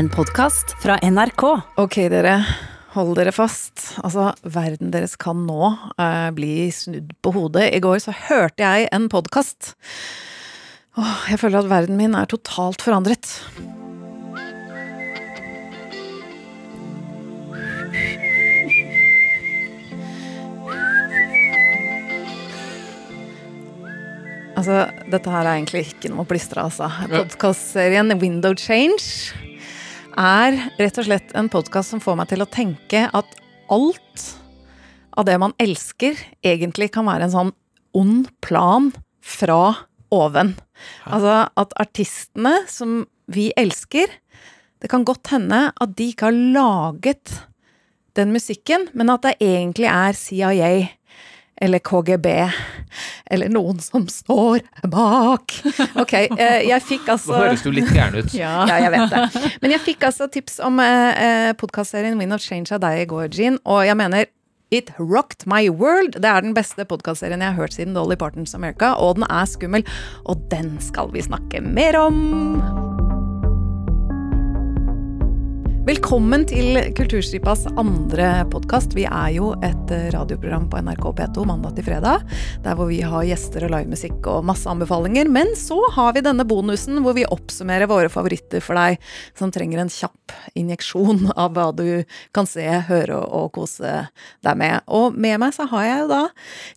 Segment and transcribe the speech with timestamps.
[0.00, 1.42] En podkast fra NRK.
[1.76, 2.38] Ok, dere.
[2.94, 3.82] Hold dere fast.
[4.00, 7.66] Altså, verden deres kan nå eh, bli snudd på hodet.
[7.76, 9.74] I går så hørte jeg en podkast.
[10.96, 13.28] Åh, Jeg føler at verden min er totalt forandret.
[24.56, 24.80] Altså,
[25.12, 26.88] dette her er egentlig ikke noe å plystre, altså.
[27.12, 29.49] Podkastserien Window Change
[30.18, 33.36] er rett og slett en podkast som får meg til å tenke at
[33.70, 34.24] alt
[35.18, 37.52] av det man elsker, egentlig kan være en sånn
[37.96, 40.54] ond plan fra oven.
[41.06, 44.10] Altså at artistene som vi elsker,
[44.80, 47.34] det kan godt hende at de ikke har laget
[48.18, 50.70] den musikken, men at det egentlig er CIA
[51.60, 52.26] eller KGB,
[53.30, 55.54] eller noen som står bak.
[56.00, 58.34] Ok, eh, jeg fikk altså Nå høres du litt gæren ut.
[58.34, 58.64] ja.
[58.70, 59.46] ja, jeg vet det.
[59.62, 63.28] Men jeg fikk altså tips om eh, podkastserien Win of Change av deg i går,
[63.36, 64.30] Jean, og jeg mener
[64.70, 66.14] It rocked my world.
[66.22, 69.50] Det er den beste podkastserien jeg har hørt siden Dolly Partons America, og den er
[69.50, 69.86] skummel.
[70.30, 72.99] Og den skal vi snakke mer om.
[75.90, 78.92] Velkommen til Kulturstripas andre podkast.
[78.94, 82.22] Vi er jo et radioprogram på NRK P2 mandag til fredag.
[82.62, 85.26] Der hvor vi har gjester og livemusikk og masse anbefalinger.
[85.26, 89.02] Men så har vi denne bonusen hvor vi oppsummerer våre favoritter for deg
[89.34, 92.04] som trenger en kjapp injeksjon av hva du
[92.36, 94.04] kan se, høre og kose
[94.46, 94.86] deg med.
[94.86, 96.22] Og med meg så har jeg jo da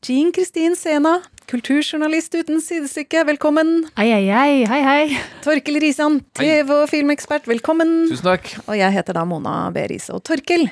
[0.10, 1.20] Jean Kristin Sena,
[1.54, 3.22] kulturjournalist uten sidestykke.
[3.28, 3.84] Velkommen.
[4.00, 4.64] Hei, hei, hei.
[4.66, 5.18] hei, hei.
[5.46, 7.46] Torkel Risan, TV- og filmekspert.
[7.50, 7.92] Velkommen.
[8.10, 8.50] Tusen takk.
[8.66, 9.84] Og jeg heter da Mona B.
[9.92, 10.16] Riise.
[10.18, 10.66] Og Torkel,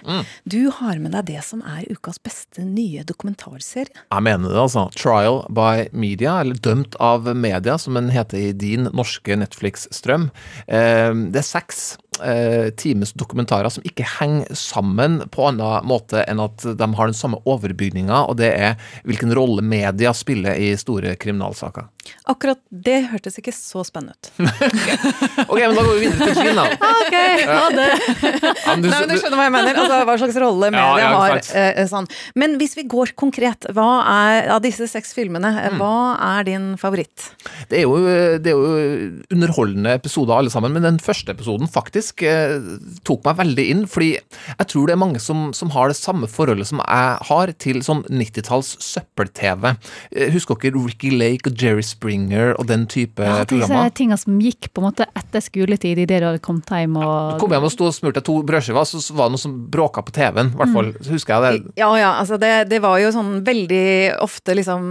[0.49, 3.93] du har med deg det som er ukas beste nye dokumentarserie.
[3.93, 4.87] Jeg mener det, altså.
[4.97, 10.31] Trial by Media, eller Dømt av media, som den heter i din norske Netflix-strøm.
[10.65, 11.91] Eh, det er seks
[12.25, 17.17] eh, times dokumentarer som ikke henger sammen på annen måte enn at de har den
[17.17, 21.89] samme overbygninga, og det er hvilken rolle media spiller i store kriminalsaker.
[22.31, 24.31] Akkurat det hørtes ikke så spennende ut.
[25.51, 26.65] Ok, men da går vi videre til Kina.
[27.01, 27.15] Ok,
[27.49, 27.87] ha det!
[28.61, 29.79] Ja, men du- Nei, men du skjønner hva jeg mener.
[29.81, 31.41] Altså, hva slags rolle media ja, har.
[31.57, 32.07] Eh, sånn.
[32.37, 35.79] Men hvis vi går konkret, hva er, av disse seks filmene, mm.
[35.81, 35.95] hva
[36.31, 37.31] er din favoritt?
[37.71, 37.97] Det er, jo,
[38.41, 42.59] det er jo underholdende episoder alle sammen, men den første episoden faktisk eh,
[43.07, 46.27] tok meg veldig inn, fordi jeg tror det er mange som, som har det samme
[46.27, 49.71] forholdet som jeg har til sånn 90-talls søppel-TV.
[50.11, 53.89] Eh, Husker dere Ricky Lake og Jerry Springer og den type Ja, disse programmer?
[53.95, 57.51] tinga som gikk på en måte etter skoletid, idet du hadde kommet hjem og Kom
[57.55, 60.51] hjem og sto og smurte to brødskiver, så var det noe som bråka på TV-en.
[60.53, 60.99] I hvert fall Mm.
[61.13, 61.73] husker jeg det.
[61.79, 64.81] Ja, ja, altså det, det var jo sånn veldig ofte liksom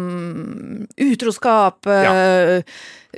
[1.01, 2.63] utroskap, eh,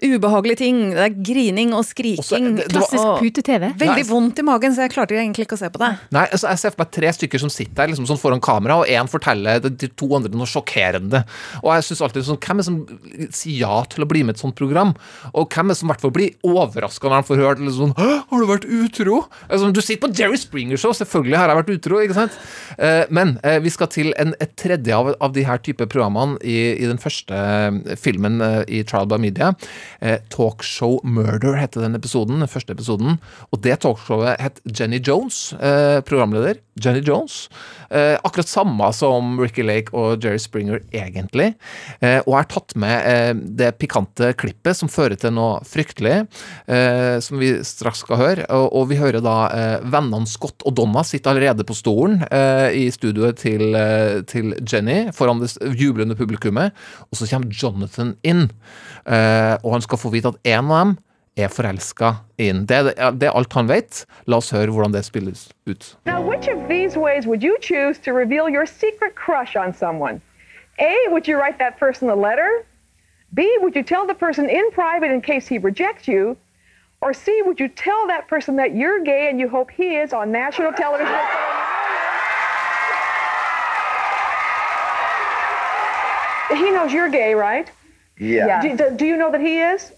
[0.00, 0.78] ubehagelige ting.
[0.96, 2.22] Det er grining og skriking.
[2.22, 3.72] Også, det- det Klassisk pute-TV.
[3.76, 4.08] Veldig Nei.
[4.08, 5.90] vondt i magen, så jeg klarte egentlig ikke å se på det.
[6.10, 8.78] Nei, altså Jeg ser for meg tre stykker som sitter der liksom sånn foran kamera,
[8.80, 11.24] og én forteller de til to andre noe sjokkerende.
[11.62, 12.86] Og jeg synes alltid sånn, Hvem er det som
[13.30, 14.94] sier ja til å bli med i et sånt program?
[15.34, 17.92] Og hvem er det som i hvert fall blir overraska når de får høre liksom
[17.92, 17.96] sånn
[18.30, 19.26] Har du vært utro?
[19.50, 22.32] Altså, du sitter på Jerry Springer Show, selvfølgelig har jeg vært utro, ikke sant?
[22.78, 26.38] Eh, men eh, vi skal til en, et tredje av, av de her type programmene
[26.42, 29.52] i, i den første eh, filmen eh, i Trial by Media.
[30.00, 33.18] Eh, Talkshow Murder heter den episoden, den første episoden.
[33.52, 36.60] Og det talkshowet het Jenny Jones, eh, programleder.
[36.80, 37.50] Jenny Jones.
[37.90, 41.54] Eh, akkurat samme som Ricky Lake og Jerry Springer, egentlig.
[42.00, 46.26] Eh, og er tatt med det pikante klippet som fører til noe fryktelig,
[47.22, 48.46] som vi straks skal høre.
[48.48, 49.36] Og, og vi hører da
[49.84, 52.22] vennene Scott og Donna sitte allerede på stolen
[52.72, 53.76] i studioet til,
[54.30, 56.72] til Jenny foran det jublende publikummet.
[57.10, 58.48] Og så kommer Jonathan inn,
[59.06, 60.98] eh, han skal få vite at en av dem
[61.36, 62.12] er forelska.
[62.38, 64.04] Det, er- det er alt han vet.
[64.26, 65.96] La oss høre hvordan det spilles ut.
[66.06, 70.20] Now, which of these ways would you choose to reveal your secret crush on someone?
[70.78, 72.64] A, would you write that person a letter?
[73.34, 76.36] B, would you tell the person in private in case he rejects you?
[77.00, 80.12] Or C, would you tell that person that you're gay and you hope he is
[80.12, 81.16] on national television?
[86.50, 87.70] He knows you're gay, right?
[88.22, 88.62] Yeah.
[88.62, 89.92] Do, do- do you know that he is?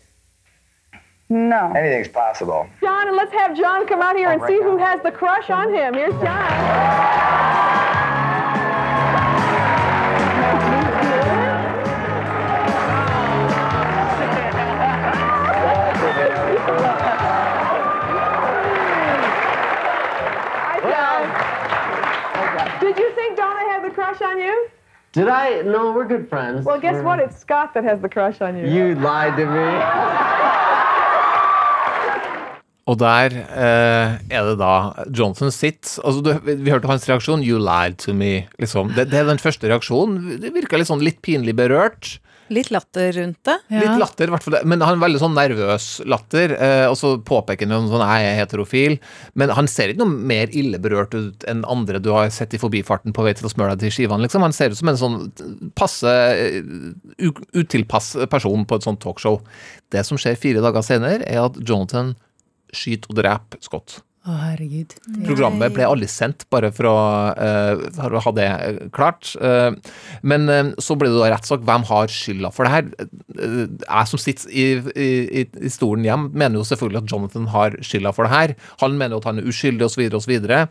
[1.29, 1.73] No.
[1.77, 2.67] Anything's possible.
[2.81, 5.73] John, and let's have John come out here and see who has the crush on
[5.75, 5.95] him.
[5.95, 7.55] Here's John.
[20.83, 21.25] John.
[22.81, 24.69] Did you think Donna had the crush on you?
[25.15, 25.63] Did I?
[25.63, 26.67] No, we're good friends.
[26.67, 27.21] Well, guess what?
[27.21, 28.67] It's Scott that has the crush on you.
[28.67, 29.69] You lied to me.
[32.85, 34.73] Og der eh, er det da
[35.09, 37.41] Johnson sitt altså du, Vi hørte hans reaksjon.
[37.47, 38.45] 'You lied to me'.
[38.59, 38.91] Liksom.
[38.97, 40.41] Det, det er den første reaksjonen.
[40.43, 42.19] Det virka litt sånn litt pinlig berørt.
[42.53, 43.55] Litt latter rundt det.
[43.73, 43.81] Ja.
[43.81, 44.57] Litt latter, i hvert fall.
[44.69, 46.53] Men han er veldig sånn nervøs latter.
[46.59, 48.99] Eh, og så påpeker han sånn Jeg er heterofil.
[49.39, 52.61] Men han ser ikke noe mer ille berørt ut enn andre du har sett i
[52.61, 54.45] forbifarten på vei til å smøre deg til skivene, liksom.
[54.45, 55.19] Han ser ut som en sånn
[55.79, 56.61] passe eh,
[57.57, 59.41] utilpass person på et sånt talkshow.
[59.95, 62.15] Det som skjer fire dager senere, er at Jonathan
[62.75, 64.03] skyter og dreper Scott.
[64.25, 64.95] Å, herregud.
[65.27, 66.93] Programmet ble aldri sendt, bare for å,
[67.37, 69.35] uh, ha det eh, klart.
[69.37, 69.77] Uh,
[70.25, 71.61] men uh, så ble det da rettssak.
[71.69, 73.11] Hvem har skylda for det her?
[73.35, 74.65] Jeg som sitter i,
[74.97, 78.55] i, i, stolen hjem, mener jo selvfølgelig at Jonathan har skylda for det her.
[78.81, 80.33] Han mener jo at han er uskyldig, osv., osv.
[80.41, 80.65] Uh,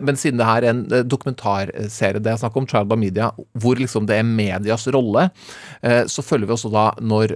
[0.00, 3.28] men siden det her er en dokumentarserie det er snakk om, Child by Media,
[3.60, 5.28] hvor liksom det er medias rolle,
[6.10, 7.32] så følger vi også da når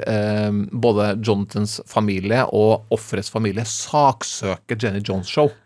[0.83, 5.62] både Jonathans familie og offerets familie saksøker Jenny Jones Show.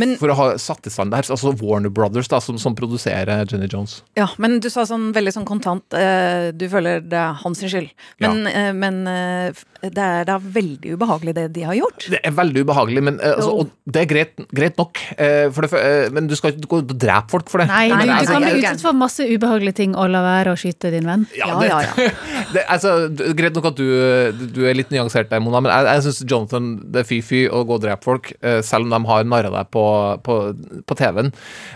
[0.00, 1.26] Men- for å ha satt i stand der.
[1.28, 3.98] Altså Warner Brothers, da, som, som produserer Jenny Jones.
[4.16, 7.90] Ja, men du sa sånn veldig sånn kontant eh, Du føler det er hans skyld.
[8.22, 9.52] Men, eh, men eh,
[9.82, 12.06] det er da veldig ubehagelig det de har gjort.
[12.14, 15.02] Det er veldig ubehagelig, men eh, altså, og det er greit, greit nok.
[15.18, 17.68] eh, for det, eh, men du skal ikke gå ut og drepe folk for det.
[17.72, 20.60] Nei, Nei, du, du kan bli utsatt for masse ubehagelige ting og la være å
[20.60, 21.26] skyte din venn.
[21.36, 22.08] Ja, det, ja, ja.
[22.54, 22.94] det, altså,
[23.36, 23.86] greit nok at du,
[24.56, 27.64] du er litt nyansert der, Mona, men jeg, jeg syns Jonathan det er fy-fy å
[27.68, 28.32] gå og drepe folk,
[28.64, 29.84] selv om de har narra deg på,
[30.24, 30.38] på,
[30.86, 31.32] på TV-en.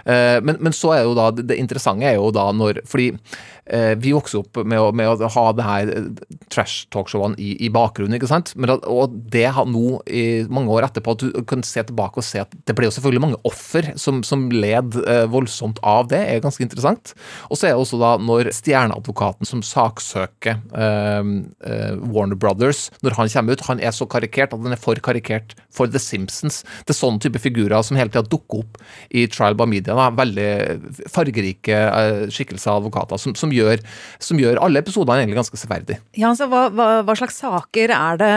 [0.07, 3.95] Eh, men, men så er jo da det, interessante er jo da når Fordi eh,
[3.99, 6.09] vi vokser opp med å, med å ha det her eh,
[6.53, 8.55] trash-talkshowene i, i bakgrunnen, ikke sant?
[8.57, 12.27] Men og det har nå, i mange år etterpå, at du kan se tilbake og
[12.27, 14.97] se at det ble jo selvfølgelig mange offer som, som led
[15.33, 17.15] voldsomt av det, er ganske interessant.
[17.51, 23.33] Og så er det også da når stjerneadvokaten som saksøker eh, Warner Brothers, når han
[23.33, 26.63] kommer ut, han er så karikert at han er for karikert for The Simpsons.
[26.87, 28.81] Det er sånn type figurer som hele tida dukker opp
[29.11, 29.97] i Trial by Media.
[29.97, 30.11] Da.
[30.17, 33.81] Veldig fargerike eh, skikkelser av advokater som, som, gjør,
[34.23, 36.01] som gjør alle episodene egentlig ganske severdige.
[36.17, 38.33] Ja, altså, hva, hva, hva slags saker er det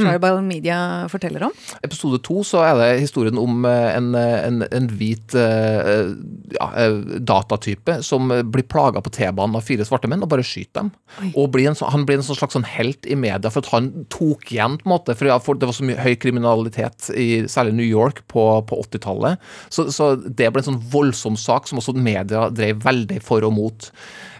[0.00, 0.78] trial by Media
[1.12, 1.54] forteller om?
[1.84, 6.12] episode to så er det historien om eh, en, eh, en, en hvit eh,
[6.56, 10.46] ja, eh, datatype som eh, blir plaga på T-banen av fire svarte menn og bare
[10.46, 10.92] skyter dem.
[11.34, 13.90] Og blir en, han blir en sånn slags sånn helt i media for at han
[14.12, 17.28] tok igjen, på en måte, for, ja, for det var så mye høy kriminalitet i
[17.50, 19.42] særlig New York på, på 80-tallet.
[19.68, 23.54] Så, så det ble en sånn voldsom sak som også media drev veldig for og
[23.56, 23.90] mot.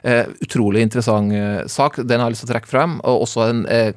[0.04, 1.96] Eh, utrolig interessant eh, sak.
[2.04, 2.98] Den har jeg lyst til å trekke frem.
[3.08, 3.92] Og også en, eh,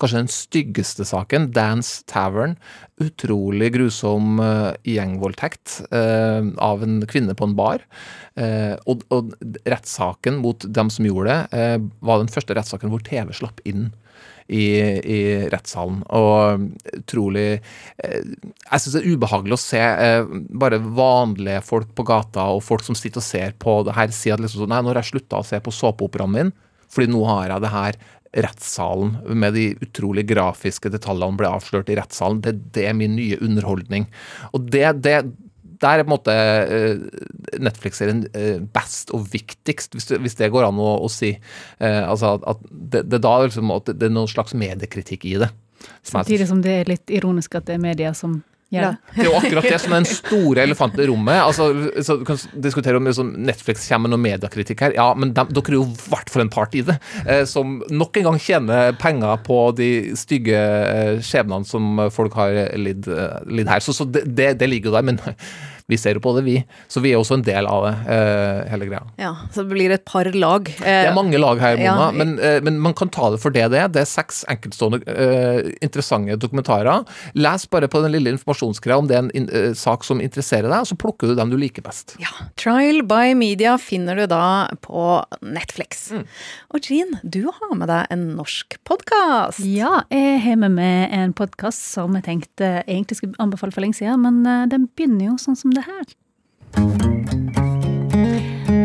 [0.00, 2.56] kanskje den styggeste saken, Dance Tavern.
[3.02, 7.86] Utrolig grusom eh, gjengvoldtekt eh, av en kvinne på en bar.
[8.34, 11.68] Eh, og, og rettssaken mot dem som gjorde det,
[12.02, 13.92] var den første rettssaken hvor TV slapp inn.
[14.44, 14.64] I,
[15.00, 16.02] i rettssalen.
[16.12, 16.66] Og
[16.98, 22.50] utrolig eh, Jeg syns det er ubehagelig å se eh, bare vanlige folk på gata
[22.52, 24.92] og folk som sitter og ser på det her, si at liksom sånn Nei, nå
[24.92, 26.52] har jeg slutta å se på såpeoperaen min,
[26.92, 27.98] fordi nå har jeg det her
[28.44, 32.40] rettssalen med de utrolig grafiske detaljene ble avslørt i rettssalen.
[32.42, 34.08] Det, det er min nye underholdning.
[34.52, 35.20] Og det, det
[35.80, 40.80] der er på en måte eh, Netflix-serien eh, best og viktigst, hvis det, går an
[40.80, 41.34] å, å si.
[41.78, 45.50] Eh, altså at, det, det, da liksom, at det er noen slags mediekritikk i det.
[46.06, 48.40] Samtidig som det er litt ironisk at det er media som
[48.74, 49.22] gjør det.
[49.22, 51.40] er jo akkurat det som er den store elefanten i rommet.
[51.42, 51.68] Altså,
[52.04, 54.96] så du kan diskutere om liksom, Netflix kommer med noe mediekritikk her.
[54.98, 56.98] Ja, men de, dere er jo i hvert fall en part i det.
[57.24, 62.58] Eh, som nok en gang tjener penger på de stygge eh, skjebnene som folk har
[62.80, 63.84] lidd, eh, lidd her.
[63.84, 65.08] Så, så det, det, det ligger jo der.
[65.12, 65.22] Men
[65.86, 66.56] vi ser jo på det, vi.
[66.88, 69.02] Så vi er også en del av det, eh, hele greia.
[69.20, 70.64] Ja, så det blir et par lag.
[70.64, 72.10] Det er mange lag her, Mona, Ja.
[72.12, 73.88] men, eh, men man kan ta det for det det er.
[73.88, 77.04] Det er seks enkeltstående eh, interessante dokumentarer.
[77.34, 80.70] Les bare på den lille informasjonsgreia om det er en in eh, sak som interesserer
[80.70, 82.16] deg, og så plukker du dem du liker best.
[82.18, 86.10] Ja, Trial by Media finner du da på Netflix.
[86.12, 86.24] Mm.
[86.74, 89.60] Og Jean, du har med deg en norsk podkast.
[89.68, 93.98] Ja, jeg har med meg en podkast som jeg tenkte egentlig skulle anbefale for lenge
[94.00, 96.04] siden, men eh, den begynner jo sånn som det her.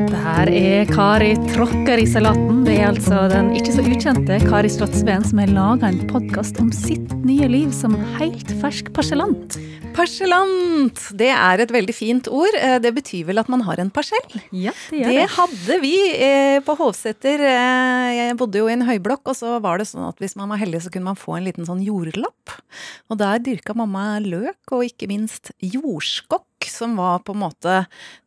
[0.10, 2.64] Det her er Kari tråkker i salaten.
[2.68, 6.72] Det er altså den ikke så ukjente Kari Slottsveen som har laga en podkast om
[6.76, 9.58] sitt nye liv som helt fersk parsellant.
[9.98, 11.00] Parsellant!
[11.18, 12.56] Det er et veldig fint ord.
[12.56, 14.22] Eh, Det betyr vel at man har en parsell?
[14.56, 15.26] Ja, det gjør Det det.
[15.34, 17.42] hadde vi eh, på Hovseter.
[17.50, 20.54] Eh, jeg bodde jo i en høyblokk, og så var det sånn at hvis man
[20.54, 22.54] var heldig, så kunne man få en liten sånn jordlapp.
[23.10, 26.46] Og der dyrka mamma løk, og ikke minst jordskokk.
[26.68, 27.76] Som var på en måte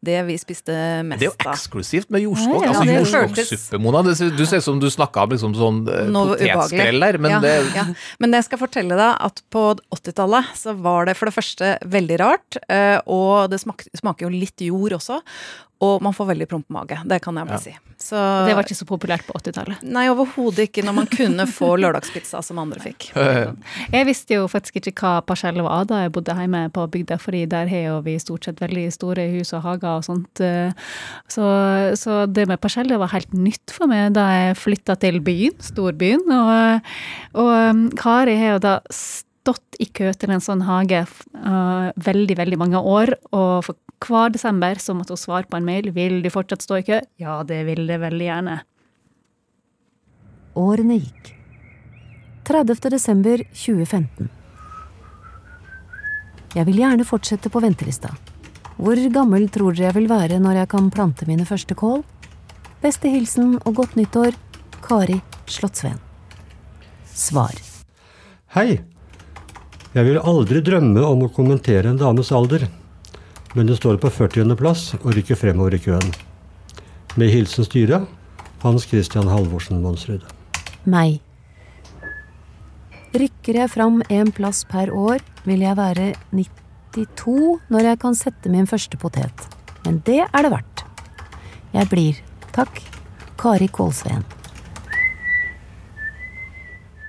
[0.01, 0.73] det vi spiste
[1.05, 2.65] mest Det er jo eksklusivt med jordskokk.
[2.65, 4.03] Ja, altså ja, Jordskokksuppe, Mona.
[4.07, 7.41] Det, du ser ut som du snakka om liksom sånn eh, potetskrell der, men ja,
[7.45, 7.87] det ja.
[8.23, 9.67] Men jeg skal fortelle deg at på
[9.99, 14.33] 80-tallet så var det for det første veldig rart, eh, og det smak, smaker jo
[14.33, 15.21] litt jord også,
[15.83, 17.01] og man får veldig prompemage.
[17.11, 17.73] Det kan jeg vel si.
[18.03, 19.83] Så, Det var ikke så populært på 80-tallet.
[19.95, 23.09] Nei, overhodet ikke når man kunne få lørdagspizza som andre fikk.
[23.95, 27.45] Jeg visste jo faktisk ikke hva parsell var da jeg bodde hjemme på bygda, fordi
[27.51, 30.41] der har jo vi stort sett veldig store hus og hager og sånt.
[30.43, 30.73] eh,
[31.31, 31.45] Så,
[31.99, 35.59] så det med parsell det var helt nytt for meg da jeg flytta til byen,
[35.63, 36.25] storbyen.
[36.33, 36.95] Og,
[37.43, 38.77] og um, Kari har jo da
[39.43, 44.33] stått i kø til en sånn hage uh, veldig, veldig mange år, og for hver
[44.35, 45.91] desember så måtte hun svare på en mail.
[45.95, 47.01] Vil du fortsatt stå i kø?
[47.23, 48.59] Ja, det vil det veldig gjerne.
[50.59, 51.33] Årene gikk.
[52.47, 52.91] 30.
[52.91, 54.31] desember 2015.
[56.53, 58.11] Jeg vil gjerne fortsette på ventelista.
[58.77, 62.03] Hvor gammel tror dere jeg vil være når jeg kan plante mine første kål?
[62.83, 64.35] Beste hilsen og godt nyttår
[64.83, 66.01] Kari Slottsveen.
[67.15, 67.55] Svar.
[68.57, 68.83] Hei!
[69.93, 72.63] Jeg vil aldri drømme om å kommentere en dames alder,
[73.53, 74.55] men det står på 40.
[74.57, 76.15] plass og rykker fremover i køen.
[77.21, 78.07] Med hilsen styret
[78.63, 80.23] Hans Christian Halvorsen Monsrud.
[80.89, 81.19] Meg.
[83.13, 87.35] Rykker jeg fram en plass per år, vil jeg være 92
[87.69, 89.45] når jeg kan sette min første potet.
[89.85, 90.85] Men det er det verdt.
[91.75, 92.23] Jeg blir,
[92.57, 92.81] takk,
[93.37, 94.25] Kari Kålsveen.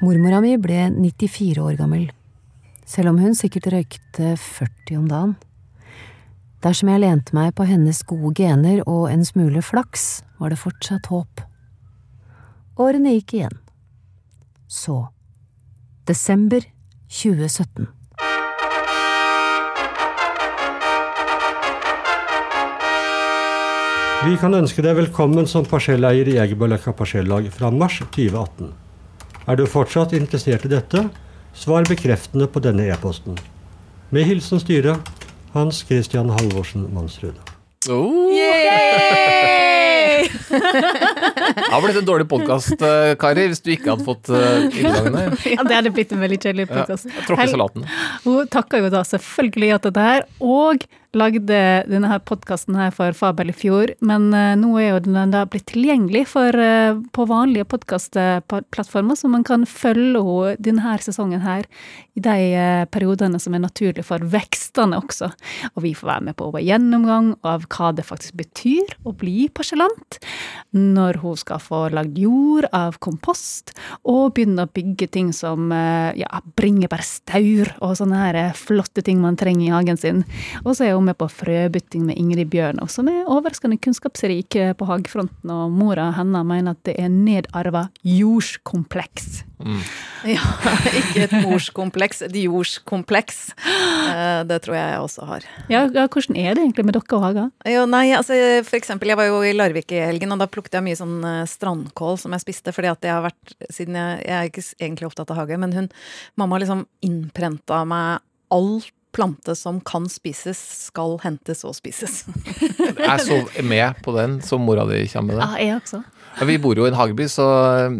[0.03, 2.09] Mormora mi ble 94 år gammel,
[2.93, 5.33] selv om hun sikkert røykte 40 om dagen.
[6.63, 11.09] Dersom jeg lente meg på hennes gode gener og en smule flaks, var det fortsatt
[11.11, 11.41] håp.
[12.79, 13.57] Årene gikk igjen.
[14.69, 15.01] Så
[16.07, 16.63] desember
[17.09, 17.89] 2017.
[24.23, 28.71] Vi kan ønske deg velkommen som parselleier i Egerbøløkka parsellag fra mars 2018.
[29.51, 31.03] Er du fortsatt interessert i dette,
[31.53, 33.37] svar bekreftende på denne e-posten.
[34.13, 35.13] Med hilsen styret
[35.53, 37.37] Hans Christian Halvorsen Mansrud.
[37.89, 38.29] oh.
[40.53, 42.81] Det har blitt en dårlig podkast,
[43.19, 45.35] Kari, hvis du ikke hadde fått uh, inngangen her?
[45.55, 47.09] Ja, det hadde blitt en veldig kjedelig Ja, podkast.
[47.27, 47.87] Tråkke salaten.
[48.25, 50.85] Hun takker jo da selvfølgelig ja til det her, og
[51.17, 53.93] lagde denne her podkasten her for Fabel i fjor.
[54.05, 59.31] Men eh, nå er jo den da blitt tilgjengelig for, eh, på vanlige podkastplattformer, så
[59.31, 61.67] man kan følge denne sesongen her
[62.17, 65.31] i de eh, periodene som er naturlige for vekstene også.
[65.73, 69.47] Og vi får være med på vår gjennomgang av hva det faktisk betyr å bli
[69.53, 70.19] parsellant.
[70.73, 73.73] Når hun skal få lagd jord av kompost,
[74.09, 79.21] og begynne å bygge ting som eh, ja, bringebærstaur og sånne her eh, flotte ting
[79.23, 80.23] man trenger i hagen sin.
[80.63, 84.73] Og så er hun med på frøbytting med Ingrid Bjørnov, som er overraskende kunnskapsrik eh,
[84.77, 89.43] på hagefronten, og mora hennes mener at det er nedarva jordskompleks.
[90.23, 90.39] Ja,
[90.95, 93.37] ikke et morskompleks, et jordskompleks.
[93.59, 95.45] Eh, Det tror jeg jeg også har.
[95.71, 97.49] Ja, ja, hvordan er det egentlig med dere og hager?
[97.71, 98.35] Jo, nei, altså
[98.67, 101.15] for eksempel, jeg var jo i Larvik i helgen, og da plukket jeg mye sånn
[101.27, 104.65] eh, strandkål som jeg spiste, fordi at jeg har vært, siden jeg, jeg er ikke
[104.79, 105.89] egentlig opptatt av hage, men hun,
[106.39, 108.77] mamma har liksom innprenta meg all
[109.13, 112.23] plante som kan spises, skal hentes og spises.
[113.03, 115.47] Jeg er så med på den som mora di kommer med det.
[115.47, 116.01] Ja, jeg også.
[116.39, 117.45] Ja, vi bor jo i en hageby, så,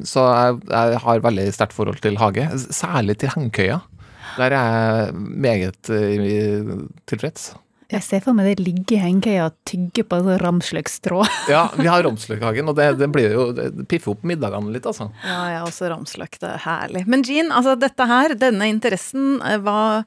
[0.09, 2.47] så jeg, jeg har veldig sterkt forhold til hage.
[2.73, 3.77] Særlig til hengekøya.
[4.37, 7.51] Der er jeg meget uh, tilfreds.
[7.91, 11.23] Jeg ser for meg det ligger i hengekøya og tygger på sånn ramsløkstrå.
[11.53, 15.09] Ja, vi har ramsløkhagen, og det, det blir jo det piffer opp middagene litt, altså.
[15.25, 17.03] Ja, jeg har også ramsløk, det er herlig.
[17.09, 20.03] Men Jean, altså dette her, denne interessen, eh, hva,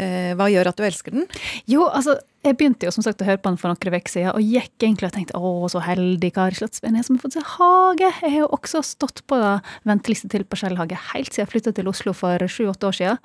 [0.00, 1.28] eh, hva gjør at du elsker den?
[1.70, 4.32] Jo, altså, jeg begynte jo som sagt å høre på han for noen uker siden,
[4.34, 7.50] og gikk egentlig og tenkte å, så heldig Kari Slottsveen er som har fått seg
[7.54, 8.08] hage.
[8.08, 9.38] Jeg har jo også stått på
[9.86, 13.20] venteliste til parsellhage helt siden jeg flytta til Oslo for sju-åtte år siden,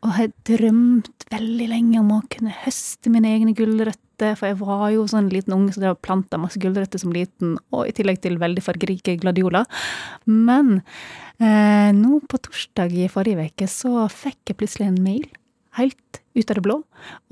[0.00, 4.86] og har drømt veldig lenge om å kunne høste mine egne gulrøtter, for jeg var
[4.94, 8.22] jo sånn liten unge som drev og planta masse gulrøtter som liten, og i tillegg
[8.24, 9.68] til veldig fargerike gladioler.
[10.24, 10.78] Men
[11.42, 15.28] eh, nå på torsdag i forrige uke så fikk jeg plutselig en mail
[15.76, 16.78] helt ut av det blå,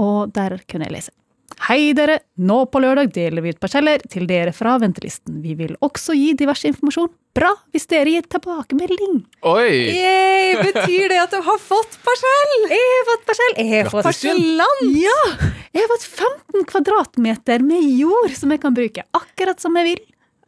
[0.04, 1.16] og der kunne jeg lese.
[1.66, 5.40] Hei dere, nå på lørdag deler vi ut parseller til dere fra ventelisten.
[5.44, 7.10] Vi vil også gi diverse informasjon.
[7.36, 9.20] Bra hvis dere gir tilbakemelding.
[9.46, 9.74] Oi!
[9.94, 12.54] Yay, betyr det at du har fått parsell?
[12.72, 13.54] Jeg har fått parsell.
[13.60, 14.86] Jeg har fått Parsellant!
[14.98, 15.18] Ja!
[15.70, 20.00] Jeg har fått 15 kvadratmeter med jord som jeg kan bruke akkurat som jeg vil.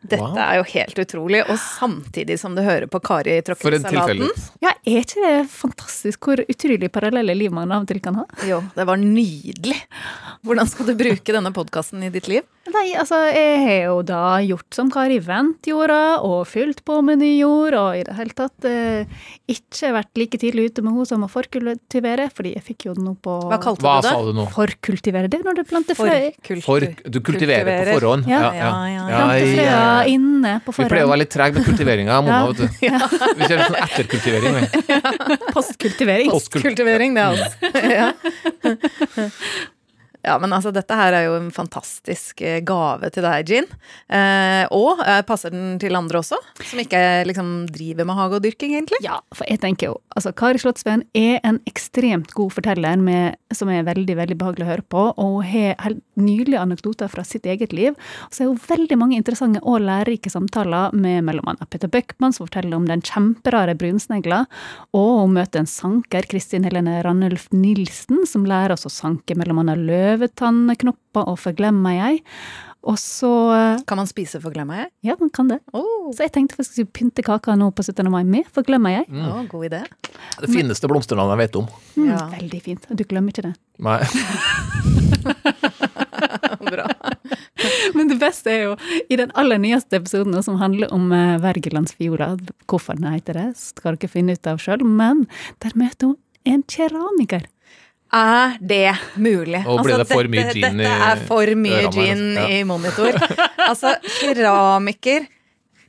[0.03, 0.35] Dette Wow.
[0.37, 3.85] er jo helt utrolig, og samtidig som du hører på Kari For tråkke i en
[3.87, 4.49] salaten.
[4.65, 8.25] Ja, er ikke det fantastisk hvor utrolig parallelle liv man av og til kan ha?
[8.49, 9.79] Jo, det var nydelig.
[10.43, 12.43] Hvordan skal du bruke denne podkasten i ditt liv?
[12.71, 17.19] Nei, altså, jeg har jo da gjort som Kari Wendt gjorde, og fylt på med
[17.19, 19.11] ny jord, og i det hele tatt eh,
[19.51, 23.09] ikke vært like tidlig ute med henne som å forkultivere, fordi jeg fikk jo den
[23.09, 24.15] nå på Hva kalte Hva du det?
[24.15, 24.47] sa du nå?
[24.55, 26.15] Forkultivere, det er når du planter frø.
[26.63, 28.31] For, du kultiverer på forhånd?
[28.31, 28.45] Ja.
[28.55, 30.07] Ja, ja, Planter ja, frøa ja.
[30.15, 32.39] inne på Vi pleier å være litt trege med kultiveringa, Mona.
[32.39, 32.47] Ja.
[32.47, 32.67] vet du.
[33.43, 34.55] Vi kjører sånn etterkultivering.
[35.51, 36.31] Postkultivering.
[36.31, 37.19] Postkultivering.
[37.19, 37.59] det er det, altså.
[37.99, 39.82] ja.
[40.23, 43.67] Ja, men altså, dette her er jo en fantastisk eh, gave til deg, Jean.
[44.07, 48.45] Eh, og eh, passer den til andre også, som ikke liksom driver med hage og
[48.45, 49.01] dyrking, egentlig?
[49.03, 53.71] Ja, for jeg tenker jo, altså Kari Slottsveen er en ekstremt god forteller med, som
[53.73, 57.75] er veldig veldig behagelig å høre på, og har helt nydelige anekdoter fra sitt eget
[57.75, 57.99] liv.
[58.29, 62.47] Og så er hun veldig mange interessante og lærerike samtaler med annet Peter Bøckmann, som
[62.47, 64.45] forteller om den kjemperare brunsnegla,
[64.95, 69.63] og hun møter en sanker, Kristin Helene Rannulf Nilsen, som lærer oss å sanke mellom
[69.65, 72.23] annet løvetanneknopper og forglemmer jeg.
[72.83, 73.29] Og så
[73.87, 74.89] Kan man spise forglemmer jeg?
[75.07, 75.61] Ja, man kan det.
[75.73, 76.09] Oh.
[76.11, 78.09] Så jeg tenkte faktisk å pynte kaka nå på 17.
[78.11, 79.07] mai med forglemmer jeg.
[79.07, 79.23] Mm.
[79.29, 79.83] Oh, god idé.
[80.43, 81.69] Det fineste blomsternavnet jeg vet om.
[81.95, 82.25] Mm, Ja.
[82.33, 82.89] Veldig fint.
[82.91, 83.55] Du glemmer ikke det.
[83.79, 84.01] Nei.
[86.73, 86.87] Bra.
[87.95, 88.75] Men det beste er jo
[89.13, 92.33] i den aller nyeste episoden som handler om uh, Wergelandsfjorda.
[92.71, 94.83] Hvorfor den heter det, skal dere finne ut av sjøl.
[94.87, 95.27] Men
[95.63, 97.47] der møter hun en keramiker.
[98.13, 99.63] Er det mulig?
[99.65, 102.25] Og ble altså, det for mye dette, gin i Dette er for mye ørene gin
[102.27, 102.43] altså.
[102.43, 102.59] Ja.
[102.59, 103.21] i monitor.
[103.63, 105.29] Altså, keramiker,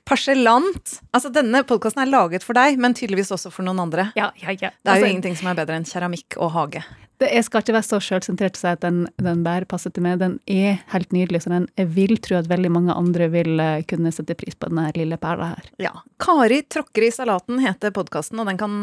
[0.07, 4.07] parsellant Altså, denne podkasten er laget for deg, men tydeligvis også for noen andre.
[4.19, 4.71] Ja, ja, ja.
[4.71, 6.83] Det er jo Altså, ingenting som er bedre enn keramikk og hage.
[7.23, 10.05] Det, jeg skal ikke være så sjølsentrert og si at den, den bare passer til
[10.05, 10.19] meg.
[10.21, 13.83] Den er helt nydelig, så den, jeg vil tro at veldig mange andre vil eh,
[13.89, 15.71] kunne sette pris på denne lille perla her.
[15.81, 15.93] Ja.
[16.23, 18.73] Kari tråkker i salaten heter podkasten, og den kan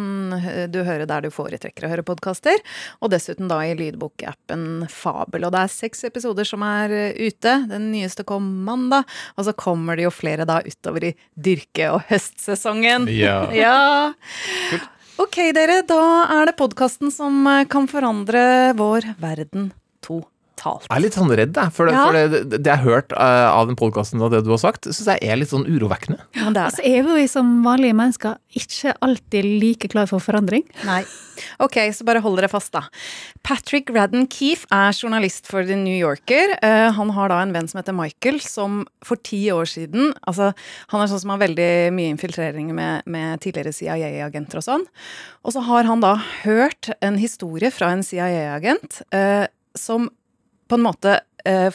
[0.73, 2.61] du høre der du foretrekker å høre podkaster.
[3.01, 5.47] Og dessuten da i lydbokappen Fabel.
[5.47, 7.57] Og det er seks episoder som er eh, ute.
[7.71, 9.09] Den nyeste kom mandag.
[9.37, 13.11] Og så kommer det jo flere da utover i dyrke- og høstsesongen.
[13.15, 13.39] Ja.
[13.61, 14.17] Ja.
[15.21, 15.83] Ok, dere.
[15.85, 16.01] Da
[16.33, 19.69] er det podkasten som eh, kan forandre vår verden
[20.61, 20.87] totalt.
[20.89, 21.73] Jeg er litt sånn redd, jeg.
[21.73, 22.05] For det, Ja.
[22.07, 24.85] for det, det jeg har hørt eh, av den podkasten og det du har sagt,
[24.91, 26.21] syns jeg er litt sånn urovekkende.
[26.37, 30.65] Ja, det er Altså, er vi som vanlige mennesker ikke alltid like klar for forandring?
[30.85, 31.05] Nei.
[31.59, 32.83] Ok, så bare hold dere fast, da.
[33.43, 36.53] Patrick Radden Keefe er journalist for The New Yorker.
[36.63, 40.51] Uh, han har da en venn som heter Michael, som for ti år siden Altså,
[40.93, 44.85] han er sånn som har veldig mye infiltreringer med, med tidligere CIA-agenter og sånn.
[45.45, 49.47] Og så har han da hørt en historie fra en CIA-agent Uh,
[49.79, 50.09] som
[50.71, 51.75] på en måte eh,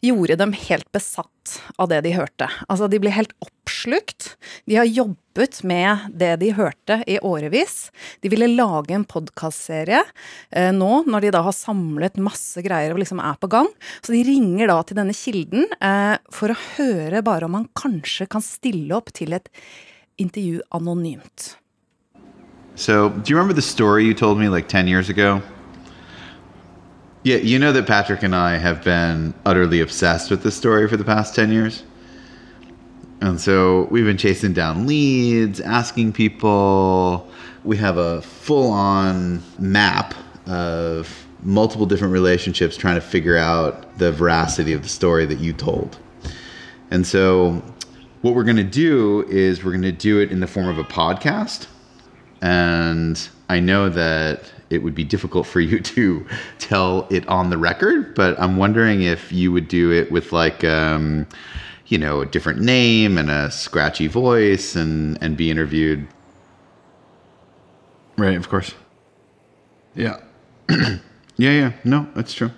[0.00, 2.46] gjorde dem helt besatt av det de hørte.
[2.68, 4.36] Altså, de ble helt oppslukt.
[4.70, 7.90] De har jobbet med det de hørte i årevis.
[8.22, 10.04] De ville lage en podkastserie
[10.50, 13.70] eh, nå, når de da har samlet masse greier og liksom er på gang.
[13.98, 18.28] Så de ringer da til denne kilden eh, for å høre bare om han kanskje
[18.30, 19.50] kan stille opp til et
[20.18, 21.56] intervju anonymt.
[22.78, 25.42] So, do you remember the story you told me like 10 years ago?
[27.24, 30.96] Yeah, you know that Patrick and I have been utterly obsessed with this story for
[30.96, 31.82] the past 10 years.
[33.20, 37.28] And so we've been chasing down leads, asking people.
[37.64, 40.14] We have a full on map
[40.46, 45.52] of multiple different relationships trying to figure out the veracity of the story that you
[45.52, 45.98] told.
[46.92, 47.62] And so
[48.22, 50.78] what we're going to do is we're going to do it in the form of
[50.78, 51.66] a podcast.
[52.40, 56.26] And I know that it would be difficult for you to
[56.58, 60.64] tell it on the record, but I'm wondering if you would do it with like,
[60.64, 61.26] um,
[61.86, 66.06] you know, a different name and a scratchy voice and, and be interviewed.
[68.16, 68.74] Right, of course.
[69.94, 70.20] Yeah.
[70.68, 70.98] yeah,
[71.38, 71.72] yeah.
[71.84, 72.50] No, that's true.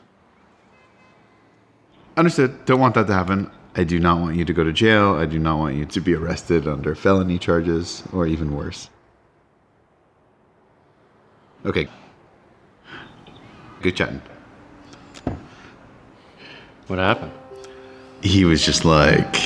[2.17, 2.65] Understood.
[2.65, 3.51] Don't want that to happen.
[3.77, 5.15] I do not want you to go to jail.
[5.15, 8.91] I do not want you to be arrested under felony charges or even worse.
[11.65, 11.89] Okay.
[13.83, 14.21] Good chatting.
[16.89, 17.33] What happened?
[18.23, 19.37] He was just like,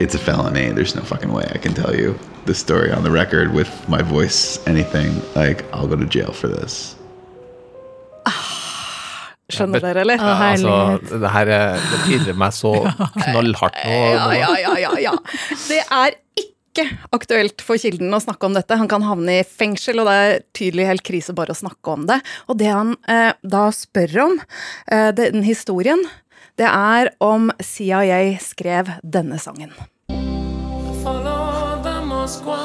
[0.00, 0.70] it's a felony.
[0.72, 4.02] There's no fucking way I can tell you the story on the record with my
[4.02, 5.22] voice, anything.
[5.34, 6.96] Like, I'll go to jail for this.
[9.52, 10.20] Skjønner dere, eller?
[10.20, 11.02] Å, herlighet.
[11.06, 12.72] Altså, det her er- det pirrer meg så
[13.24, 13.96] knallhardt nå.
[14.16, 15.14] Ja, ja, ja, ja, ja.
[15.68, 16.18] Det er
[16.72, 18.78] ikke aktuelt for Kilden å snakke om dette.
[18.80, 22.06] Han kan havne i fengsel, og det er tydelig helt krise bare å snakke om
[22.08, 22.18] det.
[22.48, 24.38] Og det han eh, da spør om,
[24.88, 26.00] eh, den historien,
[26.60, 29.72] det er om CIA skrev denne sangen.
[31.02, 32.60] Follow the Moskva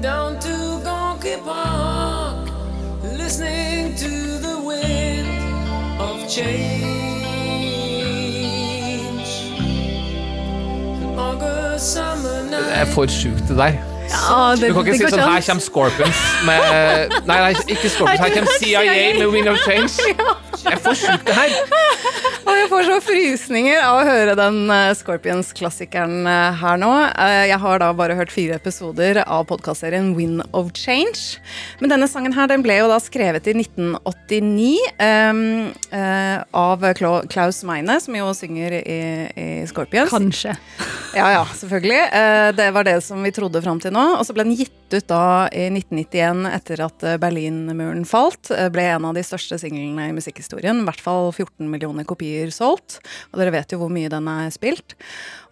[0.00, 2.48] down to Gonky Park,
[3.02, 7.17] listening to the wind of change.
[11.78, 13.97] Det er for sjukt, det der.
[14.08, 18.22] Ja, det, Du kan ikke si sånn her kommer Scorpions med Nei, nei ikke Scorpions,
[18.22, 18.84] her kommer CIA
[19.18, 20.08] med Win of Change.
[20.58, 21.52] Det er for sjukt, det her.
[22.48, 26.90] Og jeg får så frysninger av å høre den eh, Scorpions-klassikeren eh, her nå.
[27.06, 31.42] Eh, jeg har da bare hørt fire episoder av podkastserien Win of Change.
[31.82, 35.42] Men denne sangen her den ble jo da skrevet i 1989 um,
[35.92, 40.12] uh, av Klaus Meine, som jo synger i, i Scorpions.
[40.12, 40.56] Kanskje.
[41.16, 42.00] Ja, ja, selvfølgelig.
[42.12, 43.97] Uh, Det var det som vi trodde fram til nå.
[44.18, 48.50] Og så ble den gitt ut da i 1991 etter at eh, Berlinmuren falt.
[48.54, 50.82] Eh, Ble en av de største singlene i musikkhistorien.
[50.82, 53.00] I hvert fall 14 millioner kopier solgt.
[53.32, 54.96] Og dere vet jo hvor mye den er spilt.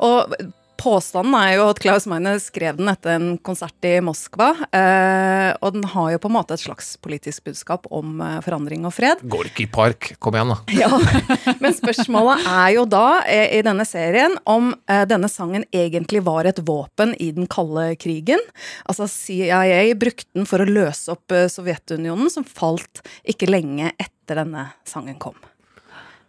[0.04, 0.36] Og
[0.80, 4.50] Påstanden er jo at Klaus Meine skrev den etter en konsert i Moskva.
[4.74, 8.84] Eh, og den har jo på en måte et slags politisk budskap om eh, forandring
[8.88, 9.22] og fred.
[9.32, 10.58] Gorky Park, kom igjen, da.
[10.76, 10.90] Ja,
[11.62, 16.48] Men spørsmålet er jo da eh, i denne serien om eh, denne sangen egentlig var
[16.48, 18.42] et våpen i den kalde krigen.
[18.84, 24.42] Altså CIA brukte den for å løse opp eh, Sovjetunionen, som falt ikke lenge etter
[24.42, 25.38] denne sangen kom.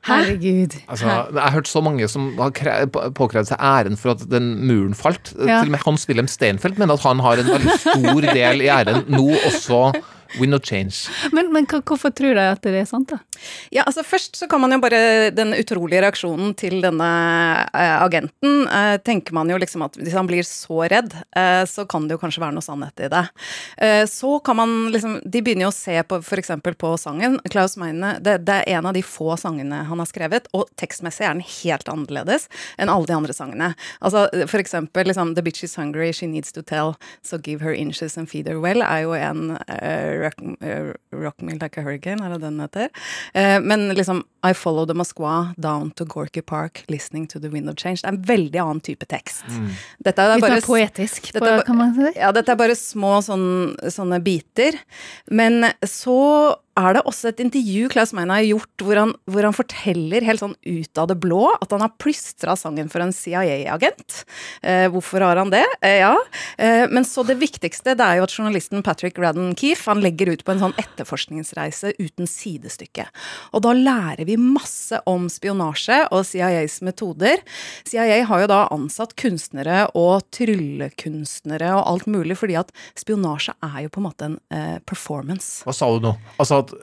[0.08, 0.76] Herregud.
[0.88, 4.54] Altså, jeg har hørt så mange som har kre- påkrevd seg æren for at den
[4.68, 5.34] muren falt.
[5.40, 5.62] Ja.
[5.62, 9.04] Til og med Hans-Wilhelm Steinfeld mener at han har en veldig stor del i æren.
[9.12, 9.82] Nå også
[10.40, 11.08] Wind no Change.
[11.36, 13.20] Men, men hvorfor tror de at det er sant, da?
[13.74, 17.10] Ja, altså Først så kan man jo bare Den utrolige reaksjonen til denne
[17.70, 21.86] eh, agenten eh, tenker man jo liksom at hvis han blir så redd, eh, så
[21.90, 23.24] kan det jo kanskje være noe sannhet i det.
[23.78, 26.54] Eh, så kan man liksom De begynner jo å se på f.eks.
[26.78, 27.40] på sangen.
[27.52, 31.28] Klaus Meine det, det er en av de få sangene han har skrevet, og tekstmessig
[31.28, 32.48] er den helt annerledes
[32.78, 33.74] enn alle de andre sangene.
[34.02, 34.28] Altså
[34.68, 38.30] eksempel liksom, The bitch is hungry, she needs to tell, so give her inches and
[38.30, 42.36] feed her well, er jo en eh, rock, eh, rock Me Like a Hurricane, er
[42.36, 42.92] det den heter?
[43.34, 47.70] Eh, men liksom I follow the Moskva down to Gorky Park, listening to the wind
[47.70, 48.04] of change.
[48.04, 49.44] Det er en veldig annen type tekst.
[50.04, 52.14] Dette er Litt bare mer poetisk, dette er kan man si.
[52.20, 54.78] Ja, dette er bare små sånne, sånne biter.
[55.32, 56.20] Men så
[56.78, 60.44] er det også et intervju Klaus Meine har gjort hvor han, hvor han forteller helt
[60.44, 64.22] sånn ut av det blå at han har plystra sangen for en CIA-agent.
[64.62, 65.64] Eh, hvorfor har han det?
[65.82, 66.14] Eh, ja.
[66.58, 70.34] Eh, men så det viktigste det er jo at journalisten Patrick Radden Keefe han legger
[70.34, 73.08] ut på en sånn etterforskningsreise uten sidestykke.
[73.58, 77.42] Og da lærer vi masse om spionasje og CIAs metoder.
[77.88, 83.84] CIA har jo da ansatt kunstnere og tryllekunstnere og alt mulig, fordi at spionasje er
[83.86, 85.66] jo på en måte en eh, performance.
[85.66, 86.14] Hva sa du nå?
[86.38, 86.76] Altså at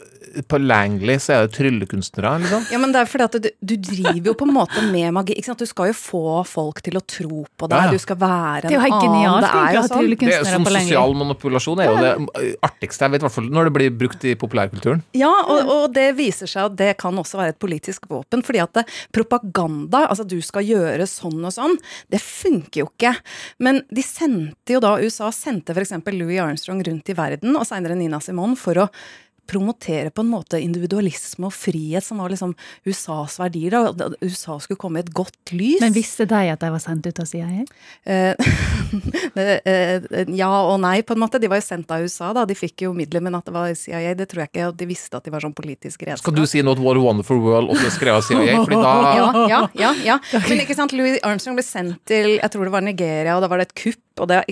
[0.48, 2.64] på Langley så er det tryllekunstnere, liksom?
[2.72, 5.36] Ja, men det er fordi at du, du driver jo på en måte med magi.
[5.38, 5.62] Ikke sant?
[5.62, 7.76] Du skal jo få folk til å tro på deg.
[7.76, 7.94] Ja, ja.
[7.94, 9.14] Du skal være en Det er jo helt annen.
[9.14, 9.70] genialt, Det er jo sånn.
[9.70, 10.90] Det er tryllekunstnere sånn på Langley.
[10.90, 14.26] Sosial manipulasjon er jo det artigste jeg vet, i hvert fall når det blir brukt
[14.26, 15.04] i populærkulturen.
[15.20, 18.42] Ja, og, og det viser seg at det kan også være et politisk våpen.
[18.46, 21.78] fordi at det, propaganda, altså du skal gjøre sånn og sånn,
[22.10, 23.14] det funker jo ikke.
[23.62, 25.94] Men de sendte jo da, USA sendte f.eks.
[26.14, 28.88] Louis Armstrong rundt i verden, og seinere Nina Simone, for å
[29.46, 32.54] promotere på en måte individualisme og frihet, som var liksom
[32.86, 33.74] USAs verdier.
[33.74, 35.80] da, USA skulle komme i et godt lys.
[35.82, 37.64] Men visste de at de var sendt ut av CIA?
[38.04, 38.34] Eh,
[39.36, 41.40] det, eh, ja og nei, på en måte.
[41.42, 42.46] De var jo sendt av USA, da.
[42.48, 44.70] De fikk jo midler, men at det var CIA, det tror jeg ikke.
[44.70, 46.24] Og de visste at de var sånn politisk redskap.
[46.24, 48.58] Skal du si noe at What a Wonderful World også så skrevet av CIA?
[48.64, 50.18] Fordi da ja, ja, ja, ja.
[50.48, 53.50] Men ikke sant, Louis Armstrong ble sendt til jeg tror det var Nigeria, og da
[53.50, 54.03] var det et kupp.
[54.20, 54.42] Og det,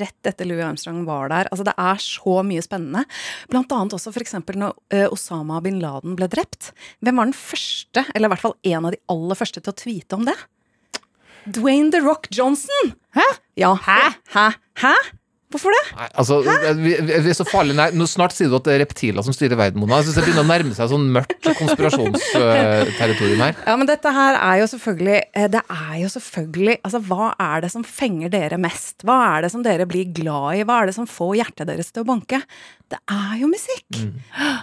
[0.00, 1.50] Rett etter Louis Armstrong var der.
[1.52, 3.04] altså Det er så mye spennende.
[3.52, 4.34] Blant annet også f.eks.
[4.56, 6.72] når eh, Osama bin Laden ble drept.
[7.04, 9.78] Hvem var den første, eller i hvert fall en av de aller første, til å
[9.78, 10.36] tweete om det?
[11.46, 12.96] Dwayne The Rock Johnson!
[13.14, 13.26] Hæ?
[13.56, 13.76] Ja.
[13.86, 14.00] Hæ?
[14.34, 14.48] Hæ?
[14.82, 14.94] Hæ?
[15.56, 15.82] Hvorfor det?
[15.96, 16.36] Nei, altså,
[16.76, 19.32] vi, vi er så farlig Nei, Nå Snart sier du at det er reptiler som
[19.32, 20.02] styrer verden, Mona.
[20.02, 23.56] Jeg synes det begynner å nærme seg sånn mørkt konspirasjonsterritorium her.
[23.64, 27.64] Ja, men dette her er jo selvfølgelig eh, Det er jo selvfølgelig Altså, hva er
[27.64, 29.00] det som fenger dere mest?
[29.06, 30.64] Hva er det som dere blir glad i?
[30.68, 32.42] Hva er det som får hjertet deres til å banke?
[32.92, 34.02] Det er jo musikk!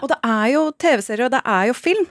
[0.04, 2.06] Og det er jo TV-serier, og det er jo film.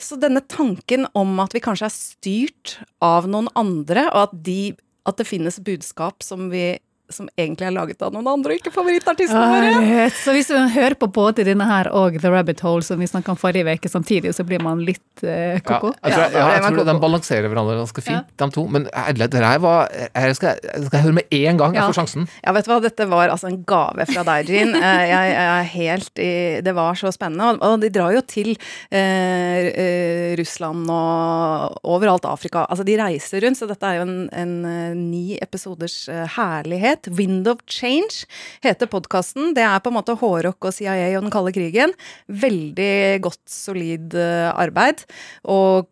[0.00, 4.72] Så denne tanken om at vi kanskje er styrt av noen andre, og at, de,
[5.08, 6.78] at det finnes budskap som vi
[7.12, 10.08] som egentlig er laget av noen andre, og ikke favorittartistene våre.
[10.14, 13.32] Så hvis man hører på både denne her og The Rabbit Hole, som vi snakka
[13.34, 15.92] om forrige uke samtidig, så blir man litt eh, Ja, ko-ko?
[16.02, 18.66] jeg tror, Ja, jeg, jeg tror de balanserer hverandre ganske fint, de to.
[18.70, 21.88] Men ærlig, det her var Jeg skal, jeg skal høre med én gang jeg Ja.
[21.90, 22.28] får sjansen.
[22.44, 24.74] Ja, vet du hva, dette var altså en gave fra deg, Jean.
[24.74, 26.30] Eh, Jeg, jeg er helt i
[26.64, 27.50] Det var så spennende.
[27.54, 28.52] Og, og de drar jo til
[28.90, 32.66] eh, eh, Russland og overalt Afrika.
[32.70, 36.02] Altså, de reiser rundt, så dette er jo en, en eh, ni episoders
[36.36, 36.99] herlighet.
[37.00, 37.18] Virkelighet.
[37.18, 38.26] Wind of Change
[38.62, 39.54] heter podkasten.
[39.54, 41.92] Det er på en måte hårrock og CIA og den kalde krigen.
[42.28, 45.04] Veldig godt, solid eh, arbeid.
[45.44, 45.88] Og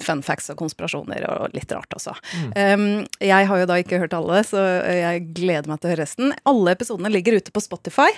[0.00, 2.14] fun facts og konspirasjoner og litt rart også.
[2.56, 6.02] Um, jeg har jo da ikke hørt alle, så jeg gleder meg til å høre
[6.02, 6.34] resten.
[6.44, 8.10] Alle episodene ligger ute på Spotify.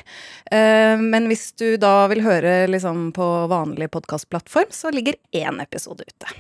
[0.51, 6.07] Eh, men hvis du da vil høre liksom på vanlig podkastplattform, så ligger én episode
[6.07, 6.35] ute.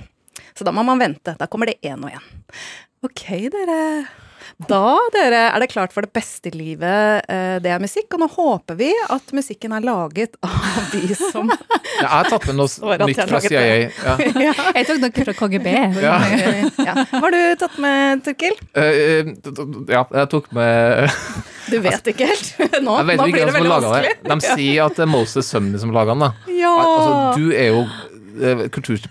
[0.54, 1.34] Så da må man vente.
[1.38, 2.28] Da kommer det én og én.
[3.04, 4.06] Ok, dere.
[4.68, 4.80] Da,
[5.14, 7.24] dere, er det klart for det beste i livet.
[7.28, 8.12] eh, Det er musikk.
[8.14, 12.56] Og nå håper vi at musikken er laget av de som Jeg har tatt med
[12.60, 13.64] noe nytt jeg fra CIA.
[13.88, 14.16] Ja.
[14.44, 14.52] Ja.
[14.74, 15.68] Jeg tok noe fra KGB.
[16.02, 16.16] Ja.
[16.84, 16.94] ja.
[17.14, 18.56] Har du tatt med, Turkil?
[18.76, 19.32] Eh,
[19.88, 21.10] ja, jeg tok med
[21.72, 22.48] Du vet ikke helt.
[22.84, 23.76] Nå, nå blir det veldig det.
[23.80, 24.10] vanskelig.
[24.28, 26.26] De sier at det er Moses Sumney som lager den.
[26.26, 26.52] da.
[26.52, 26.72] Ja.
[26.76, 27.86] Altså, du er jo
[28.40, 28.68] eh,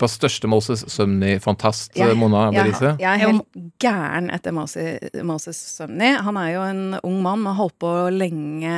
[0.09, 2.95] største Moses Sumney-fantast, Jeg- Mona Berise.
[2.99, 3.45] Jeg er helt
[3.79, 6.17] gæren etter Moses, Moses Sumney.
[6.21, 8.73] Han er jo en ung mann, har holdt på lenge,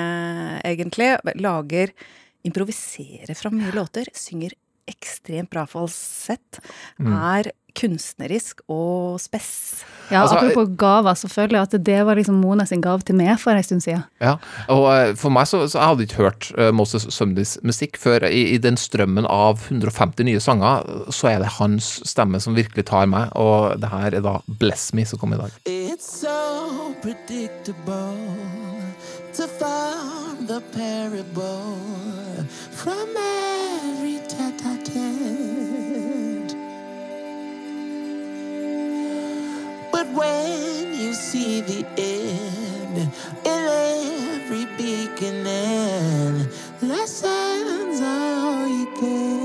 [0.63, 1.17] egentlig.
[1.41, 1.89] Lager
[2.45, 4.05] Improviserer fra mye låter.
[4.13, 4.51] Synger
[4.89, 6.59] ekstremt bra falsett.
[6.59, 9.83] sett Er kunstnerisk og spess.
[10.09, 13.17] Ja, Altså, apropos gaver, så føler jeg at det var liksom Mona sin gave til
[13.17, 14.03] meg for en stund siden.
[14.21, 14.35] Ja,
[14.69, 18.27] og eh, for meg så, så jeg hadde ikke hørt eh, Moses Sumneys musikk før
[18.29, 22.85] i, i den strømmen av 150 nye sanger, så er det hans stemme som virkelig
[22.91, 25.57] tar meg, og det her er da Bless Me som kom i dag.
[25.65, 28.15] It's so predictable
[29.33, 34.24] to find the parable from every
[40.15, 43.09] when you see the end in
[43.45, 46.47] every beginning,
[46.81, 49.44] lessons are all you get.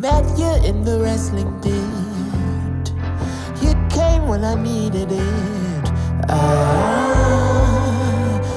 [0.00, 2.92] Met you in the wrestling pit.
[3.62, 5.84] You came when I needed it.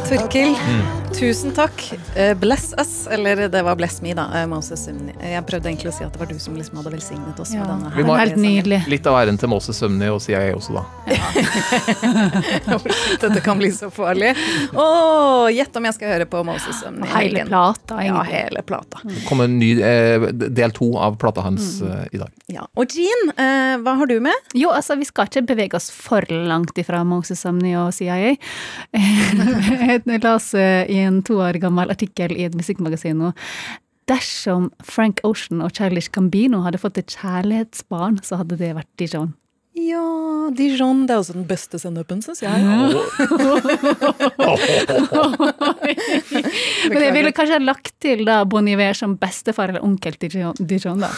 [0.07, 1.13] Torkil, mm.
[1.13, 1.93] tusen takk.
[2.15, 4.29] Eh, bless us, eller det var Bless me, da.
[4.41, 5.12] eh, Moses Sumney.
[5.23, 7.63] Jeg prøvde egentlig å si at det var du som liksom hadde velsignet oss med
[7.63, 7.87] denne.
[7.87, 7.95] denne.
[7.95, 8.83] Vi må- herlige sangen.
[8.91, 10.83] Litt av æren til Moses Sømni og CIA også, da.
[13.23, 14.33] Dette kan bli så farlig.
[14.73, 14.85] Å,
[15.53, 17.07] gjett om jeg skal høre på Moses Sømni.
[17.13, 18.99] Hele plata, plata, Ja, hele plata.
[19.03, 22.29] Det kommer en ny eh, del to av plata hans eh, i dag.
[22.51, 22.65] Ja.
[22.75, 24.35] Og Jean, eh, hva har du med?
[24.57, 28.35] Jo, altså, vi skal ikke bevege oss for langt ifra Moses Sømni og CIA.
[28.93, 33.29] Jeg las i en to år gammel artikkel i et musikkmagasin nå
[34.11, 39.31] Dersom Frank Ocean og Childish Gambino hadde fått et kjærlighetsbarn, så hadde det vært Dijon.
[39.73, 41.07] Ja, Dijon.
[41.07, 42.53] Det er også den beste sendupen, syns jeg.
[46.93, 50.29] Men jeg ville kanskje ha lagt til da Bon Iver som bestefar eller onkel til
[50.35, 50.53] Dijon.
[50.61, 51.09] Dijon da.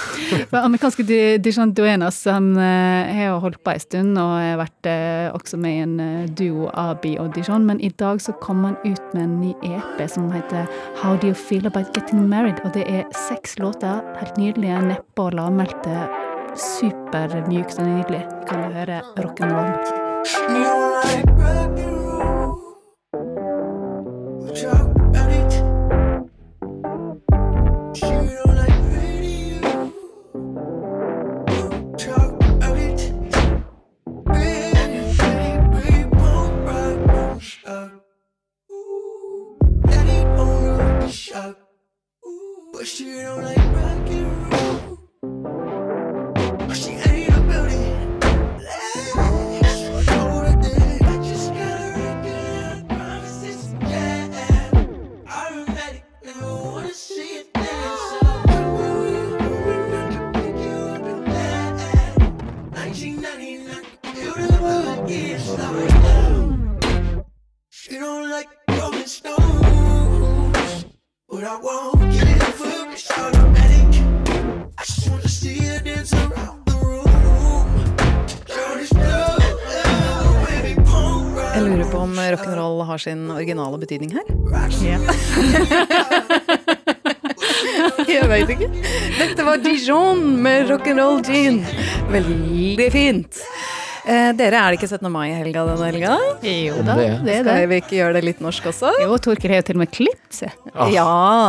[0.48, 1.04] For amerikanske
[1.44, 5.60] Dijon Duenas han eh, har jo holdt på en stund og har vært eh, også
[5.60, 9.06] med i en eh, duo Abi og Dijon, men i dag så kom han ut
[9.18, 10.63] med en ny EP som heter
[11.02, 12.63] How Do You Feel About Getting Married?
[12.63, 16.08] Og det er seks låter, helt nydelige, neppe og lavmælte,
[16.58, 18.26] supermjukt og nydelig.
[18.48, 19.74] Kan høre rock'n'roll.
[42.74, 45.85] But she don't like rock and roll.
[83.06, 84.26] Sin originale betydning her.
[88.06, 88.68] Jeg veit ikke.
[89.18, 91.62] Dette var Dijon med rock'n'roll jean.
[92.13, 93.39] Veldig fint.
[94.06, 95.08] Eh, dere, er det ikke 17.
[95.10, 96.15] mai i helga denne helga?
[96.46, 97.22] Jo da, det er.
[97.26, 97.38] det.
[97.41, 98.91] Skal vi ikke gjøre det litt norsk også?
[99.02, 100.52] Jo, Torker har jo til og med klipp, se.
[100.76, 100.91] Ah.
[100.94, 101.06] Ja,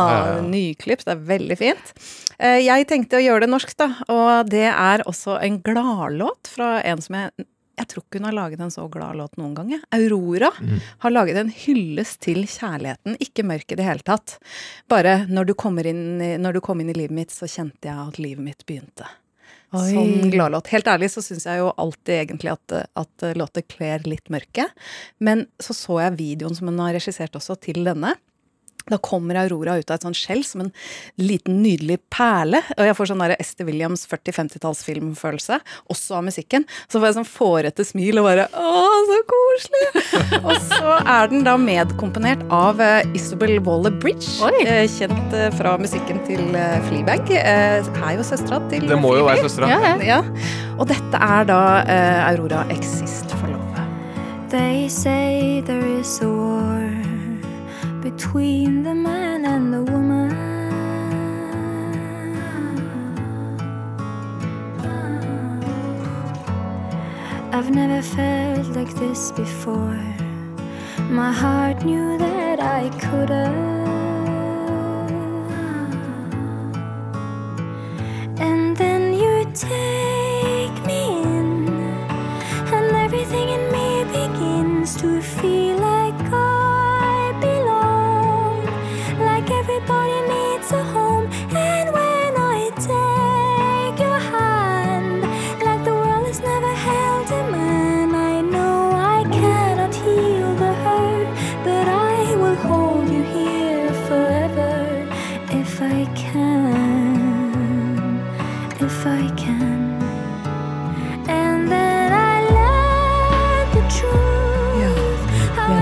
[0.09, 0.39] Ja, ja.
[0.47, 1.03] nyklipp.
[1.05, 1.93] Det er veldig fint.
[2.39, 3.91] Eh, Jeg tenkte å gjøre det norsk, da.
[4.09, 7.29] Og det er også en gladlåt fra en som jeg
[7.77, 9.73] Jeg tror ikke hun har laget en så glad låt noen gang.
[9.93, 14.37] Aurora Aurora har laget en hyllest til kjærligheten, ikke mørk i det hele tatt.
[14.89, 17.97] Bare når du, kommer inn, når du kom inn i livet mitt, så kjente jeg
[17.97, 19.07] at livet mitt begynte.
[19.75, 19.91] Oi.
[19.91, 20.71] Sånn gladlåt.
[20.71, 24.69] Helt ærlig så syns jeg jo alltid egentlig at, at låter kler litt mørke.
[25.19, 28.15] Men så så jeg videoen som hun har regissert også til denne.
[28.91, 30.71] Da kommer Aurora ut av et sånt skjell som en
[31.19, 32.61] liten, nydelig perle.
[32.77, 35.59] Og jeg får sånn Esther Williams 40-50-tallsfilmfølelse,
[35.91, 36.67] også av musikken.
[36.87, 39.85] Så får jeg sånn fårete smil og bare Å, så koselig!
[40.47, 44.63] og så er den da medkomponert av eh, Isabel Waller-Bridge, Oi.
[44.97, 47.31] kjent eh, fra musikken til eh, Fleabag.
[47.35, 49.71] Eh, er jo søstera til Det må jo være søstera.
[49.73, 50.21] Ja, Ja.
[50.77, 53.63] Og dette er da eh, Aurora Exist for love.
[54.49, 57.06] They say there is a war
[58.11, 60.31] between the man and the woman.
[67.55, 70.03] I've never felt like this before.
[71.19, 73.31] My heart knew that I could
[78.47, 81.16] And then you take me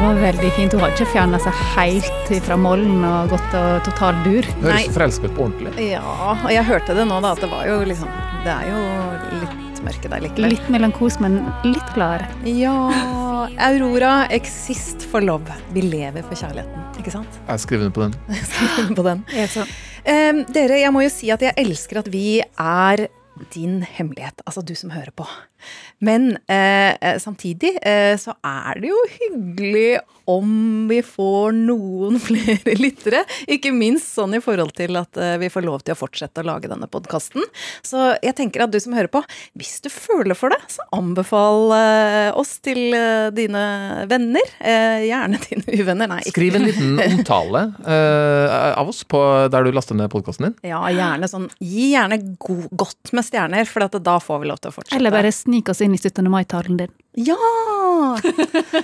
[0.05, 0.73] var veldig fint.
[0.73, 4.47] Hun har ikke fjerna seg helt fra mollen og gått og total dur.
[4.61, 5.73] Høres forelska ut på ordentlig.
[5.95, 8.11] Ja, og jeg hørte det nå, da, at det var jo liksom
[8.45, 8.81] Det er jo
[9.41, 10.53] litt mørke der likevel.
[10.53, 12.29] Litt melankos, men litt gladere.
[12.45, 12.75] Ja
[13.61, 15.57] Aurora, exist for love.
[15.73, 17.41] Vi lever for kjærligheten, ikke sant?
[17.49, 18.15] Jeg skriver under på den.
[18.53, 19.21] Skriv på den.
[20.05, 23.07] Em, dere, jeg må jo si at jeg elsker at vi er
[23.53, 25.25] din hemmelighet, altså du som hører på.
[26.03, 32.75] Men eh, eh, samtidig eh, så er det jo hyggelig om vi får noen flere
[32.79, 33.23] lyttere.
[33.51, 36.47] Ikke minst sånn i forhold til at eh, vi får lov til å fortsette å
[36.47, 37.45] lage denne podkasten.
[37.85, 39.21] Så jeg tenker at du som hører på,
[39.57, 43.63] hvis du føler for det, så anbefal eh, oss til eh, dine
[44.09, 44.53] venner.
[44.59, 46.11] Eh, gjerne dine uvenner.
[46.15, 49.21] Nei, Skriv en liten omtale eh, av oss på
[49.53, 50.57] der du laster ned podkasten din.
[50.73, 54.59] Ja, gjerne sånn Gi gjerne go godt med stjerner, for at da får vi lov
[54.61, 54.97] til å fortsette.
[54.97, 56.25] Eller bare snike oss inn i 17.
[56.31, 56.91] mai-talen din.
[57.15, 57.35] Ja!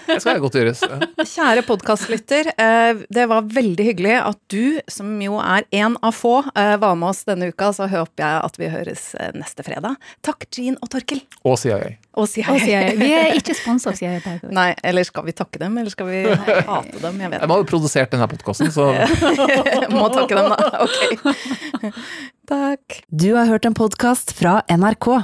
[0.08, 0.82] Det skal godt gjøres.
[1.28, 6.38] Kjære podkastlytter, eh, det var veldig hyggelig at du, som jo er en av få,
[6.56, 7.74] eh, var med oss denne uka.
[7.76, 9.98] Så håper jeg at vi høres eh, neste fredag.
[10.24, 11.20] Takk, Jean og Torkel.
[11.44, 11.98] Og CIA.
[12.16, 12.48] Og CIA.
[12.54, 12.80] Og CIA.
[13.02, 14.38] Vi er ikke sponsa av CIA.
[14.48, 17.20] Nei, eller skal vi takke dem, eller skal vi hate dem?
[17.26, 18.92] Jeg vet De har jo produsert denne podkasten, så
[19.98, 20.88] Må takke dem, da.
[20.88, 21.92] Ok.
[22.52, 23.02] Takk.
[23.12, 25.24] Du har hørt en podkast fra NRK.